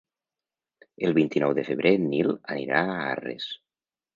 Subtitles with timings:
[1.09, 3.51] El vint-i-nou de febrer en Nil anirà a Arres.